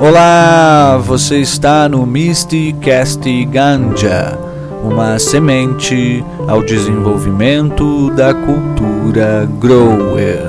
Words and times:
Olá, 0.00 0.98
você 0.98 1.38
está 1.38 1.88
no 1.88 2.04
Mysticast 2.04 3.44
Ganja, 3.46 4.36
uma 4.82 5.18
semente 5.18 6.22
ao 6.48 6.62
desenvolvimento 6.62 8.10
da 8.10 8.34
cultura 8.34 9.48
grower. 9.60 10.40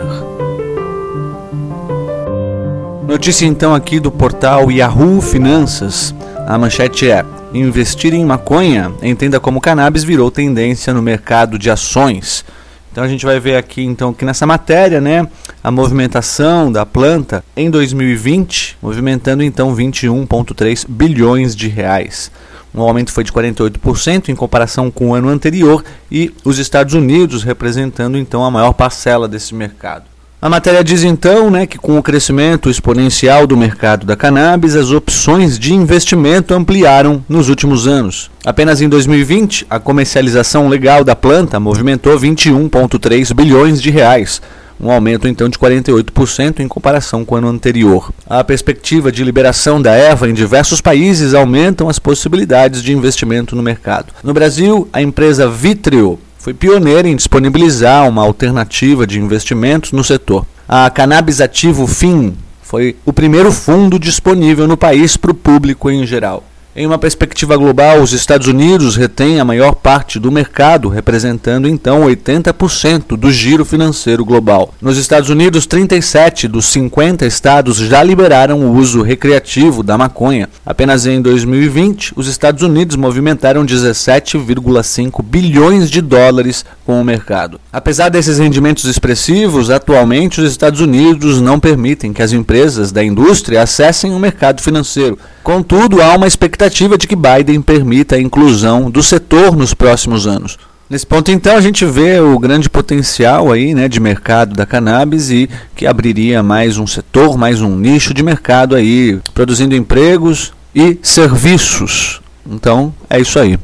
Notícia 3.08 3.46
então 3.46 3.74
aqui 3.74 4.00
do 4.00 4.12
portal 4.12 4.72
Yahoo 4.72 5.22
Finanças. 5.22 6.14
A 6.48 6.58
manchete 6.58 7.10
é: 7.10 7.24
Investir 7.54 8.14
em 8.14 8.26
maconha, 8.26 8.92
entenda 9.02 9.40
como 9.40 9.62
cannabis 9.62 10.04
virou 10.04 10.32
tendência 10.32 10.94
no 10.94 11.02
mercado 11.02 11.58
de 11.60 11.70
ações. 11.70 12.44
Então 12.92 13.04
a 13.04 13.08
gente 13.08 13.26
vai 13.26 13.40
ver 13.40 13.58
aqui 13.58 13.84
então 13.84 14.12
que 14.12 14.26
nessa 14.26 14.46
matéria, 14.46 15.00
né, 15.00 15.28
a 15.66 15.72
movimentação 15.72 16.72
da 16.72 16.86
planta 16.86 17.44
em 17.58 17.72
2020, 17.72 18.78
movimentando 18.84 19.42
então 19.42 19.76
21.3 19.76 20.86
bilhões 20.88 21.56
de 21.56 21.68
reais. 21.68 22.30
Um 22.72 22.84
aumento 22.84 23.12
foi 23.12 23.24
de 23.24 23.32
48% 23.32 24.30
em 24.30 24.36
comparação 24.36 24.92
com 24.92 25.10
o 25.10 25.16
ano 25.16 25.28
anterior 25.28 25.84
e 26.12 26.32
os 26.44 26.60
Estados 26.60 26.94
Unidos 26.94 27.42
representando 27.42 28.16
então 28.16 28.46
a 28.46 28.52
maior 28.52 28.74
parcela 28.74 29.28
desse 29.28 29.56
mercado. 29.56 30.06
A 30.40 30.48
matéria 30.48 30.84
diz 30.84 31.04
então 31.04 31.50
né, 31.50 31.66
que 31.66 31.80
com 31.80 31.98
o 31.98 32.04
crescimento 32.04 32.70
exponencial 32.70 33.48
do 33.48 33.58
mercado 33.58 34.06
da 34.06 34.16
cannabis, 34.16 34.76
as 34.76 34.92
opções 34.92 35.58
de 35.58 35.74
investimento 35.74 36.54
ampliaram 36.54 37.26
nos 37.28 37.50
últimos 37.50 37.88
anos. 37.88 38.30
Apenas 38.46 38.82
em 38.82 38.88
2020, 38.88 39.66
a 39.68 39.80
comercialização 39.80 40.68
legal 40.68 41.04
da 41.04 41.16
planta 41.16 41.60
movimentou 41.60 42.16
21,3 42.20 43.34
bilhões 43.34 43.82
de 43.82 43.90
reais, 43.90 44.40
um 44.80 44.92
aumento 44.92 45.28
então 45.28 45.50
de 45.50 45.58
48% 45.58 46.60
em 46.60 46.68
comparação 46.68 47.24
com 47.24 47.36
o 47.36 47.38
ano 47.38 47.48
anterior. 47.48 48.12
A 48.28 48.44
perspectiva 48.44 49.12
de 49.12 49.24
liberação 49.24 49.82
da 49.82 49.94
erva 49.94 50.30
em 50.30 50.34
diversos 50.34 50.82
países 50.82 51.34
aumentam 51.34 51.90
as 51.90 52.00
possibilidades 52.00 52.84
de 52.84 52.94
investimento 52.94 53.56
no 53.56 53.64
mercado. 53.64 54.14
No 54.24 54.34
Brasil, 54.34 54.88
a 54.92 55.02
empresa 55.02 55.50
Vitrio 55.50 56.20
foi 56.38 56.54
pioneira 56.54 57.08
em 57.08 57.16
disponibilizar 57.16 58.08
uma 58.08 58.22
alternativa 58.22 59.08
de 59.08 59.20
investimentos 59.20 59.92
no 59.92 60.04
setor. 60.04 60.46
A 60.68 60.90
Cannabis 60.90 61.42
Ativo 61.42 61.88
FIM 61.88 62.36
foi 62.62 62.96
o 63.06 63.14
primeiro 63.14 63.52
fundo 63.52 63.98
disponível 63.98 64.68
no 64.68 64.78
país 64.78 65.16
para 65.18 65.32
o 65.32 65.36
público 65.36 65.90
em 65.90 66.06
geral. 66.06 66.44
Em 66.78 66.86
uma 66.86 66.98
perspectiva 66.98 67.56
global, 67.56 68.02
os 68.02 68.12
Estados 68.12 68.48
Unidos 68.48 68.98
retêm 68.98 69.40
a 69.40 69.46
maior 69.46 69.76
parte 69.76 70.20
do 70.20 70.30
mercado, 70.30 70.90
representando 70.90 71.70
então 71.70 72.02
80% 72.02 73.16
do 73.16 73.32
giro 73.32 73.64
financeiro 73.64 74.26
global. 74.26 74.74
Nos 74.82 74.98
Estados 74.98 75.30
Unidos, 75.30 75.66
37 75.66 76.50
dos 76.50 76.66
50 76.66 77.26
estados 77.26 77.78
já 77.78 78.04
liberaram 78.04 78.60
o 78.60 78.74
uso 78.76 79.02
recreativo 79.02 79.84
da 79.84 79.98
maconha. 79.98 80.50
Apenas 80.66 81.06
em 81.06 81.22
2020, 81.22 82.12
os 82.14 82.28
Estados 82.28 82.62
Unidos 82.62 82.98
movimentaram 82.98 83.66
17,5 83.66 85.24
bilhões 85.24 85.90
de 85.90 86.02
dólares 86.02 86.66
com 86.86 87.00
o 87.00 87.06
mercado. 87.06 87.58
Apesar 87.72 88.10
desses 88.10 88.38
rendimentos 88.38 88.84
expressivos, 88.84 89.70
atualmente 89.70 90.42
os 90.42 90.52
Estados 90.52 90.82
Unidos 90.82 91.40
não 91.40 91.58
permitem 91.58 92.12
que 92.12 92.22
as 92.22 92.34
empresas 92.34 92.92
da 92.92 93.02
indústria 93.02 93.62
acessem 93.62 94.14
o 94.14 94.20
mercado 94.20 94.62
financeiro. 94.62 95.18
Contudo, 95.46 96.02
há 96.02 96.16
uma 96.16 96.26
expectativa 96.26 96.98
de 96.98 97.08
que 97.08 97.16
Biden 97.16 97.62
permita 97.62 98.16
a 98.16 98.20
inclusão 98.20 98.90
do 98.90 99.04
setor 99.04 99.56
nos 99.56 99.76
próximos 99.76 100.26
anos. 100.26 100.58
Nesse 100.90 101.06
ponto, 101.06 101.30
então, 101.30 101.56
a 101.56 101.62
gente 101.62 101.86
vê 101.86 102.20
o 102.20 102.40
grande 102.40 102.68
potencial 102.68 103.52
aí, 103.52 103.76
né, 103.76 103.88
de 103.88 104.00
mercado 104.00 104.56
da 104.56 104.66
cannabis 104.66 105.30
e 105.30 105.48
que 105.76 105.86
abriria 105.86 106.42
mais 106.42 106.80
um 106.80 106.88
setor, 106.88 107.38
mais 107.38 107.62
um 107.62 107.78
nicho 107.78 108.12
de 108.12 108.24
mercado 108.24 108.76
aí, 108.76 109.20
produzindo 109.36 109.76
empregos 109.76 110.52
e 110.74 110.98
serviços. 111.04 112.22
Então, 112.44 112.92
é 113.08 113.20
isso 113.20 113.38
aí. 113.38 113.60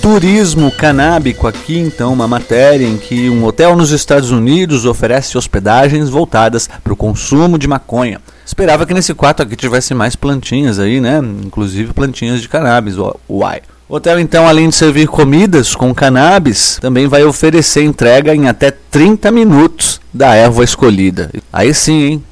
Turismo 0.00 0.70
canábico 0.70 1.46
aqui, 1.46 1.78
então, 1.78 2.14
uma 2.14 2.26
matéria 2.26 2.86
em 2.86 2.96
que 2.96 3.28
um 3.28 3.44
hotel 3.44 3.76
nos 3.76 3.90
Estados 3.90 4.30
Unidos 4.30 4.86
oferece 4.86 5.36
hospedagens 5.36 6.08
voltadas 6.08 6.70
para 6.82 6.94
o 6.94 6.96
consumo 6.96 7.58
de 7.58 7.68
maconha. 7.68 8.18
Esperava 8.50 8.84
que 8.84 8.92
nesse 8.92 9.14
quarto 9.14 9.44
aqui 9.44 9.54
tivesse 9.54 9.94
mais 9.94 10.16
plantinhas 10.16 10.80
aí, 10.80 11.00
né? 11.00 11.18
Inclusive 11.18 11.92
plantinhas 11.92 12.42
de 12.42 12.48
cannabis, 12.48 12.96
uai. 13.28 13.60
O 13.88 13.94
hotel, 13.94 14.18
então, 14.18 14.44
além 14.44 14.68
de 14.68 14.74
servir 14.74 15.06
comidas 15.06 15.72
com 15.76 15.94
cannabis, 15.94 16.76
também 16.80 17.06
vai 17.06 17.22
oferecer 17.22 17.84
entrega 17.84 18.34
em 18.34 18.48
até 18.48 18.72
30 18.72 19.30
minutos 19.30 20.00
da 20.12 20.34
erva 20.34 20.64
escolhida. 20.64 21.30
Aí 21.52 21.72
sim, 21.72 22.02
hein? 22.02 22.24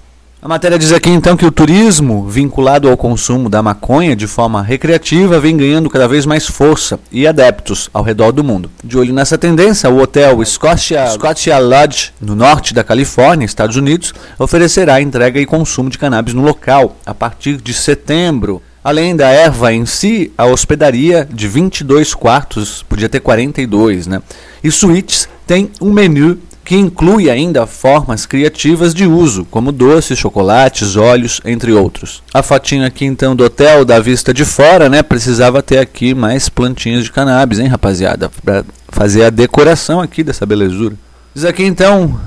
A 0.48 0.56
matéria 0.56 0.78
diz 0.78 0.94
aqui 0.94 1.10
então 1.10 1.36
que 1.36 1.44
o 1.44 1.52
turismo 1.52 2.26
vinculado 2.26 2.88
ao 2.88 2.96
consumo 2.96 3.50
da 3.50 3.60
maconha 3.60 4.16
de 4.16 4.26
forma 4.26 4.62
recreativa 4.62 5.38
vem 5.38 5.54
ganhando 5.54 5.90
cada 5.90 6.08
vez 6.08 6.24
mais 6.24 6.46
força 6.46 6.98
e 7.12 7.26
adeptos 7.26 7.90
ao 7.92 8.02
redor 8.02 8.32
do 8.32 8.42
mundo. 8.42 8.70
De 8.82 8.96
olho 8.96 9.12
nessa 9.12 9.36
tendência, 9.36 9.90
o 9.90 10.00
hotel 10.00 10.42
Scotia, 10.46 11.06
Scotia 11.10 11.58
Lodge, 11.58 12.14
no 12.18 12.34
norte 12.34 12.72
da 12.72 12.82
Califórnia, 12.82 13.44
Estados 13.44 13.76
Unidos, 13.76 14.14
oferecerá 14.38 15.02
entrega 15.02 15.38
e 15.38 15.44
consumo 15.44 15.90
de 15.90 15.98
cannabis 15.98 16.32
no 16.32 16.40
local 16.40 16.96
a 17.04 17.12
partir 17.12 17.58
de 17.58 17.74
setembro. 17.74 18.62
Além 18.82 19.14
da 19.14 19.28
erva 19.28 19.74
em 19.74 19.84
si, 19.84 20.32
a 20.38 20.46
hospedaria 20.46 21.28
de 21.30 21.46
22 21.46 22.14
quartos, 22.14 22.82
podia 22.88 23.10
ter 23.10 23.20
42, 23.20 24.06
né? 24.06 24.22
E 24.64 24.70
suítes 24.70 25.28
tem 25.46 25.70
um 25.78 25.92
menu 25.92 26.38
que 26.68 26.76
inclui 26.76 27.30
ainda 27.30 27.66
formas 27.66 28.26
criativas 28.26 28.92
de 28.92 29.06
uso, 29.06 29.46
como 29.46 29.72
doces, 29.72 30.18
chocolates, 30.18 30.96
óleos, 30.96 31.40
entre 31.42 31.72
outros. 31.72 32.22
A 32.34 32.42
fotinha 32.42 32.86
aqui 32.86 33.06
então 33.06 33.34
do 33.34 33.42
hotel 33.42 33.86
da 33.86 33.98
vista 33.98 34.34
de 34.34 34.44
fora, 34.44 34.86
né? 34.86 35.02
Precisava 35.02 35.62
ter 35.62 35.78
aqui 35.78 36.12
mais 36.12 36.50
plantinhas 36.50 37.04
de 37.04 37.10
cannabis, 37.10 37.58
hein, 37.58 37.68
rapaziada, 37.68 38.30
para 38.44 38.66
fazer 38.90 39.24
a 39.24 39.30
decoração 39.30 39.98
aqui 39.98 40.22
dessa 40.22 40.44
belezura. 40.44 40.94
Diz 41.34 41.46
aqui 41.46 41.64
então 41.64 42.20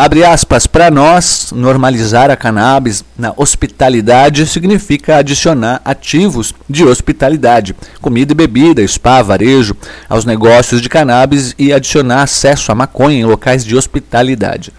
Abre 0.00 0.24
aspas, 0.24 0.64
para 0.64 0.92
nós, 0.92 1.50
normalizar 1.52 2.30
a 2.30 2.36
cannabis 2.36 3.04
na 3.18 3.34
hospitalidade 3.36 4.46
significa 4.46 5.16
adicionar 5.16 5.80
ativos 5.84 6.54
de 6.70 6.84
hospitalidade, 6.84 7.74
comida 8.00 8.32
e 8.32 8.36
bebida, 8.36 8.86
spa, 8.86 9.20
varejo, 9.22 9.76
aos 10.08 10.24
negócios 10.24 10.80
de 10.80 10.88
cannabis 10.88 11.52
e 11.58 11.72
adicionar 11.72 12.22
acesso 12.22 12.70
à 12.70 12.76
maconha 12.76 13.18
em 13.18 13.24
locais 13.24 13.64
de 13.64 13.74
hospitalidade 13.74 14.72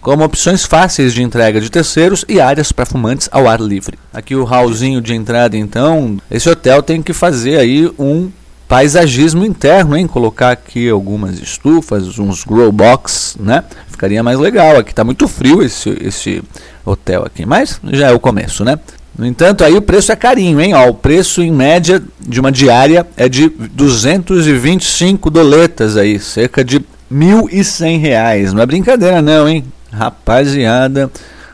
como 0.00 0.24
opções 0.24 0.64
fáceis 0.64 1.12
de 1.12 1.22
entrega 1.22 1.60
de 1.60 1.70
terceiros 1.70 2.24
e 2.26 2.40
áreas 2.40 2.72
para 2.72 2.86
fumantes 2.86 3.28
ao 3.30 3.46
ar 3.46 3.60
livre. 3.60 3.98
Aqui 4.14 4.34
o 4.34 4.44
hallzinho 4.44 5.00
de 5.00 5.12
entrada, 5.14 5.58
então, 5.58 6.16
esse 6.30 6.48
hotel 6.48 6.82
tem 6.82 7.02
que 7.02 7.12
fazer 7.12 7.58
aí 7.58 7.86
um 7.98 8.30
paisagismo 8.70 9.44
interno, 9.44 9.96
hein? 9.96 10.06
Colocar 10.06 10.52
aqui 10.52 10.88
algumas 10.88 11.40
estufas, 11.40 12.20
uns 12.20 12.44
grow 12.44 12.70
box, 12.70 13.36
né? 13.40 13.64
Ficaria 13.88 14.22
mais 14.22 14.38
legal. 14.38 14.76
Aqui 14.76 14.90
está 14.90 15.02
muito 15.02 15.26
frio 15.26 15.60
esse, 15.60 15.90
esse 16.00 16.40
hotel 16.86 17.24
aqui, 17.26 17.44
mas 17.44 17.80
já 17.90 18.10
é 18.10 18.12
o 18.12 18.20
começo, 18.20 18.64
né? 18.64 18.78
No 19.18 19.26
entanto, 19.26 19.64
aí 19.64 19.76
o 19.76 19.82
preço 19.82 20.12
é 20.12 20.16
carinho, 20.16 20.60
hein? 20.60 20.72
Ó, 20.72 20.88
o 20.88 20.94
preço 20.94 21.42
em 21.42 21.50
média 21.50 22.00
de 22.20 22.38
uma 22.38 22.52
diária 22.52 23.04
é 23.16 23.28
de 23.28 23.48
225 23.48 25.28
doletas 25.30 25.96
aí, 25.96 26.20
cerca 26.20 26.62
de 26.62 26.78
1.100 27.12 27.98
reais. 27.98 28.52
Não 28.52 28.62
é 28.62 28.66
brincadeira 28.66 29.20
não, 29.20 29.48
hein? 29.48 29.64
Rapaziada, 29.90 31.10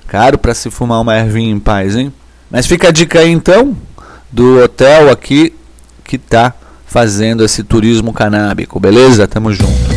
caro 0.07 0.37
para 0.37 0.53
se 0.53 0.71
fumar 0.71 1.01
uma 1.01 1.17
ervinha 1.17 1.51
em 1.51 1.59
paz, 1.59 1.97
hein? 1.97 2.13
Mas 2.51 2.67
fica 2.67 2.89
a 2.89 2.93
dica 2.93 3.21
aí 3.21 3.31
então 3.31 3.75
do 4.31 4.63
hotel 4.63 5.11
aqui 5.11 5.55
que 6.05 6.19
tá 6.19 6.53
fazendo 6.87 7.45
esse 7.45 7.63
turismo 7.63 8.13
canábico, 8.13 8.81
beleza? 8.81 9.27
Tamo 9.27 9.53
junto. 9.53 9.97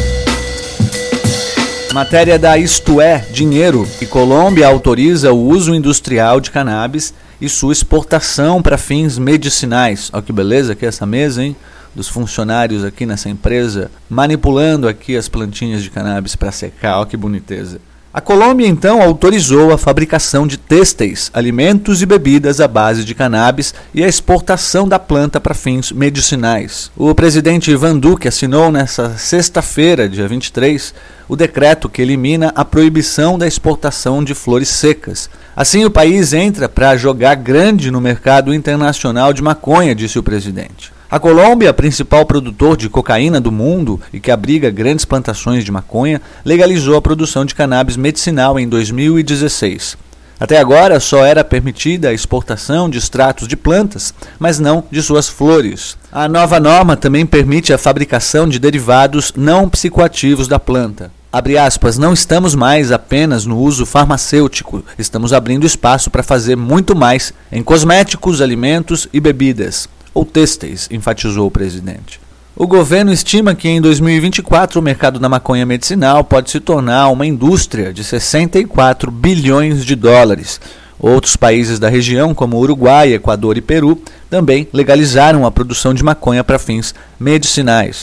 Matéria 1.93 2.37
da 2.37 2.57
Isto 2.57 3.01
É 3.01 3.17
Dinheiro 3.31 3.87
que 3.97 4.05
Colômbia 4.05 4.67
autoriza 4.67 5.31
o 5.31 5.47
uso 5.47 5.73
industrial 5.73 6.39
de 6.39 6.51
cannabis 6.51 7.13
e 7.41 7.49
sua 7.49 7.73
exportação 7.73 8.61
para 8.61 8.77
fins 8.77 9.17
medicinais. 9.17 10.09
Olha 10.13 10.21
que 10.21 10.31
beleza 10.31 10.73
aqui 10.73 10.85
essa 10.85 11.05
mesa, 11.05 11.43
hein? 11.43 11.55
Dos 11.95 12.07
funcionários 12.07 12.83
aqui 12.85 13.05
nessa 13.05 13.29
empresa 13.29 13.89
manipulando 14.07 14.87
aqui 14.87 15.17
as 15.17 15.27
plantinhas 15.27 15.81
de 15.81 15.89
cannabis 15.89 16.35
para 16.35 16.51
secar. 16.51 16.97
Olha 16.97 17.07
que 17.07 17.17
boniteza. 17.17 17.79
A 18.11 18.19
Colômbia 18.19 18.65
então 18.65 19.03
autorizou 19.03 19.71
a 19.71 19.77
fabricação 19.77 20.47
de 20.47 20.57
têxteis, 20.57 21.29
alimentos 21.31 22.01
e 22.01 22.07
bebidas 22.07 22.59
à 22.59 22.67
base 22.67 23.05
de 23.05 23.13
cannabis 23.13 23.71
e 23.93 24.03
a 24.03 24.07
exportação 24.07 24.87
da 24.87 24.97
planta 24.97 25.39
para 25.39 25.53
fins 25.53 25.91
medicinais. 25.91 26.89
O 26.97 27.13
presidente 27.13 27.69
Ivan 27.69 27.99
Duque 27.99 28.27
assinou 28.27 28.71
nesta 28.71 29.15
sexta-feira, 29.15 30.09
dia 30.09 30.27
23, 30.27 30.91
o 31.27 31.35
decreto 31.35 31.87
que 31.87 32.01
elimina 32.01 32.51
a 32.55 32.65
proibição 32.65 33.37
da 33.37 33.45
exportação 33.45 34.23
de 34.23 34.33
flores 34.33 34.69
secas. 34.69 35.29
Assim, 35.55 35.85
o 35.85 35.91
país 35.91 36.33
entra 36.33 36.67
para 36.67 36.97
jogar 36.97 37.35
grande 37.35 37.91
no 37.91 38.01
mercado 38.01 38.51
internacional 38.51 39.31
de 39.31 39.43
maconha, 39.43 39.93
disse 39.93 40.17
o 40.17 40.23
presidente. 40.23 40.98
A 41.11 41.19
Colômbia, 41.19 41.73
principal 41.73 42.23
produtor 42.23 42.77
de 42.77 42.87
cocaína 42.87 43.41
do 43.41 43.51
mundo 43.51 43.99
e 44.13 44.19
que 44.19 44.29
abriga 44.29 44.69
grandes 44.69 45.05
plantações 45.05 45.65
de 45.65 45.71
maconha, 45.71 46.21
legalizou 46.45 46.95
a 46.95 47.01
produção 47.01 47.43
de 47.43 47.55
cannabis 47.55 47.97
medicinal 47.97 48.59
em 48.59 48.69
2016. 48.69 49.97
Até 50.39 50.59
agora 50.59 50.99
só 50.99 51.25
era 51.25 51.43
permitida 51.43 52.09
a 52.09 52.13
exportação 52.13 52.87
de 52.87 52.99
extratos 52.99 53.47
de 53.47 53.57
plantas, 53.57 54.13
mas 54.37 54.59
não 54.59 54.83
de 54.91 55.01
suas 55.01 55.27
flores. 55.27 55.97
A 56.11 56.29
nova 56.29 56.59
norma 56.59 56.95
também 56.95 57.25
permite 57.25 57.73
a 57.73 57.79
fabricação 57.79 58.47
de 58.47 58.59
derivados 58.59 59.33
não 59.35 59.67
psicoativos 59.67 60.47
da 60.47 60.59
planta. 60.59 61.11
Abre 61.33 61.57
aspas, 61.57 61.97
não 61.97 62.13
estamos 62.13 62.53
mais 62.53 62.91
apenas 62.91 63.47
no 63.47 63.57
uso 63.57 63.83
farmacêutico, 63.83 64.83
estamos 64.97 65.33
abrindo 65.33 65.65
espaço 65.65 66.11
para 66.11 66.23
fazer 66.23 66.55
muito 66.55 66.95
mais 66.95 67.33
em 67.51 67.63
cosméticos, 67.63 68.41
alimentos 68.41 69.07
e 69.11 69.19
bebidas, 69.19 69.89
ou 70.13 70.25
têxteis, 70.25 70.87
enfatizou 70.91 71.47
o 71.47 71.51
presidente. 71.51 72.19
O 72.55 72.67
governo 72.67 73.13
estima 73.13 73.55
que 73.55 73.69
em 73.69 73.79
2024 73.79 74.79
o 74.79 74.83
mercado 74.83 75.17
da 75.17 75.29
maconha 75.29 75.65
medicinal 75.65 76.23
pode 76.25 76.51
se 76.51 76.59
tornar 76.59 77.07
uma 77.07 77.25
indústria 77.25 77.93
de 77.93 78.03
64 78.03 79.09
bilhões 79.09 79.85
de 79.85 79.95
dólares. 79.95 80.59
Outros 80.99 81.37
países 81.37 81.79
da 81.79 81.87
região, 81.87 82.33
como 82.33 82.57
Uruguai, 82.57 83.13
Equador 83.13 83.57
e 83.57 83.61
Peru, 83.61 84.01
também 84.29 84.67
legalizaram 84.73 85.45
a 85.45 85.51
produção 85.51 85.93
de 85.93 86.03
maconha 86.03 86.43
para 86.43 86.59
fins 86.59 86.93
medicinais. 87.17 88.01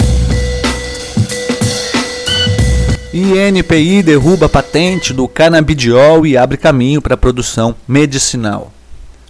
INPI 3.12 4.02
derruba 4.02 4.46
a 4.46 4.48
patente 4.48 5.12
do 5.12 5.28
canabidiol 5.28 6.26
e 6.26 6.36
abre 6.36 6.56
caminho 6.56 7.02
para 7.02 7.14
a 7.14 7.18
produção 7.18 7.74
medicinal. 7.86 8.72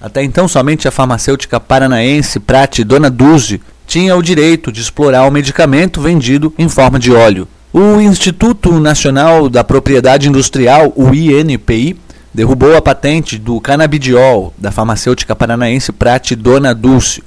Até 0.00 0.22
então, 0.22 0.46
somente 0.46 0.86
a 0.86 0.90
farmacêutica 0.90 1.58
paranaense 1.58 2.38
Prate 2.38 2.84
Dona 2.84 3.10
Duzi 3.10 3.60
tinha 3.86 4.16
o 4.16 4.22
direito 4.22 4.70
de 4.70 4.80
explorar 4.80 5.26
o 5.26 5.30
medicamento 5.30 6.00
vendido 6.00 6.52
em 6.58 6.68
forma 6.68 6.98
de 6.98 7.12
óleo. 7.12 7.48
O 7.72 8.00
Instituto 8.00 8.80
Nacional 8.80 9.48
da 9.48 9.62
Propriedade 9.62 10.28
Industrial, 10.28 10.92
o 10.96 11.14
INPI, 11.14 11.96
derrubou 12.32 12.76
a 12.76 12.82
patente 12.82 13.38
do 13.38 13.60
canabidiol 13.60 14.52
da 14.58 14.70
farmacêutica 14.70 15.34
paranaense 15.34 15.92
Prate 15.92 16.34
Dona 16.34 16.74
Dulce. 16.74 17.22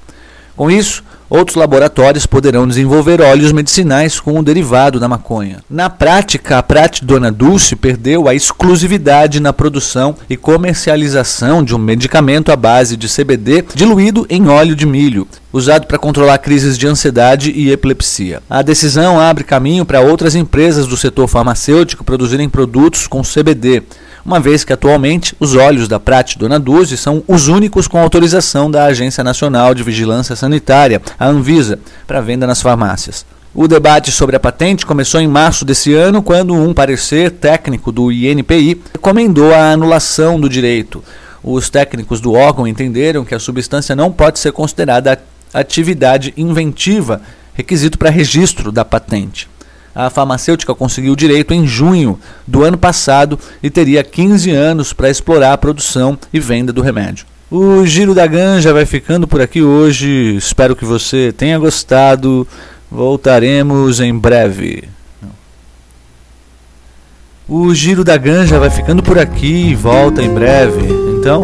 Com 0.59 0.69
isso, 0.69 1.01
Outros 1.29 1.55
laboratórios 1.55 2.25
poderão 2.25 2.67
desenvolver 2.67 3.21
óleos 3.21 3.51
medicinais 3.51 4.19
com 4.19 4.39
o 4.39 4.43
derivado 4.43 4.99
da 4.99 5.07
maconha. 5.07 5.59
Na 5.69 5.87
prática, 5.87 6.57
a 6.57 6.63
Prate 6.63 7.05
Dona 7.05 7.31
Dulce 7.31 7.75
perdeu 7.75 8.27
a 8.27 8.33
exclusividade 8.33 9.39
na 9.39 9.53
produção 9.53 10.15
e 10.27 10.35
comercialização 10.35 11.63
de 11.63 11.75
um 11.75 11.77
medicamento 11.77 12.51
à 12.51 12.55
base 12.55 12.97
de 12.97 13.07
CBD 13.07 13.63
diluído 13.75 14.25
em 14.27 14.47
óleo 14.47 14.75
de 14.75 14.87
milho, 14.87 15.27
usado 15.53 15.85
para 15.85 15.99
controlar 15.99 16.39
crises 16.39 16.79
de 16.79 16.87
ansiedade 16.87 17.51
e 17.51 17.71
epilepsia. 17.71 18.41
A 18.49 18.63
decisão 18.63 19.19
abre 19.19 19.43
caminho 19.43 19.85
para 19.85 20.01
outras 20.01 20.33
empresas 20.33 20.87
do 20.87 20.97
setor 20.97 21.27
farmacêutico 21.27 22.03
produzirem 22.03 22.49
produtos 22.49 23.05
com 23.05 23.21
CBD 23.21 23.83
uma 24.25 24.39
vez 24.39 24.63
que 24.63 24.73
atualmente 24.73 25.35
os 25.39 25.55
óleos 25.55 25.87
da 25.87 25.99
Prate 25.99 26.37
Dona 26.37 26.59
Duzi 26.59 26.97
são 26.97 27.23
os 27.27 27.47
únicos 27.47 27.87
com 27.87 27.97
autorização 27.97 28.69
da 28.69 28.85
Agência 28.85 29.23
Nacional 29.23 29.73
de 29.73 29.83
Vigilância 29.83 30.35
Sanitária, 30.35 31.01
a 31.17 31.27
Anvisa, 31.27 31.79
para 32.05 32.21
venda 32.21 32.45
nas 32.45 32.61
farmácias. 32.61 33.25
O 33.53 33.67
debate 33.67 34.11
sobre 34.11 34.35
a 34.35 34.39
patente 34.39 34.85
começou 34.85 35.19
em 35.19 35.27
março 35.27 35.65
desse 35.65 35.93
ano, 35.93 36.21
quando 36.21 36.53
um 36.53 36.73
parecer 36.73 37.31
técnico 37.31 37.91
do 37.91 38.11
INPI 38.11 38.79
recomendou 38.93 39.53
a 39.53 39.71
anulação 39.71 40.39
do 40.39 40.47
direito. 40.47 41.03
Os 41.43 41.69
técnicos 41.69 42.21
do 42.21 42.33
órgão 42.33 42.67
entenderam 42.67 43.25
que 43.25 43.33
a 43.33 43.39
substância 43.39 43.95
não 43.95 44.11
pode 44.11 44.39
ser 44.39 44.51
considerada 44.51 45.19
atividade 45.53 46.33
inventiva, 46.37 47.21
requisito 47.53 47.97
para 47.97 48.09
registro 48.09 48.71
da 48.71 48.85
patente. 48.85 49.49
A 49.93 50.09
farmacêutica 50.09 50.75
conseguiu 50.75 51.13
o 51.13 51.15
direito 51.15 51.53
em 51.53 51.65
junho 51.65 52.19
do 52.47 52.63
ano 52.63 52.77
passado 52.77 53.39
e 53.61 53.69
teria 53.69 54.03
15 54.03 54.51
anos 54.51 54.93
para 54.93 55.09
explorar 55.09 55.53
a 55.53 55.57
produção 55.57 56.17
e 56.31 56.39
venda 56.39 56.71
do 56.71 56.81
remédio. 56.81 57.25
O 57.51 57.83
Giro 57.85 58.13
da 58.13 58.27
Ganja 58.27 58.71
vai 58.71 58.85
ficando 58.85 59.27
por 59.27 59.41
aqui 59.41 59.63
hoje. 59.63 60.35
Espero 60.35 60.75
que 60.75 60.85
você 60.85 61.33
tenha 61.35 61.57
gostado. 61.57 62.47
Voltaremos 62.91 63.99
em 63.99 64.15
breve. 64.15 64.87
O 67.47 67.73
Giro 67.73 68.03
da 68.03 68.15
Ganja 68.15 68.59
vai 68.59 68.69
ficando 68.69 69.01
por 69.01 69.17
aqui 69.17 69.71
e 69.71 69.75
volta 69.75 70.21
em 70.21 70.31
breve. 70.31 70.87
Então, 71.17 71.43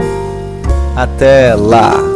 até 0.96 1.56
lá. 1.56 2.15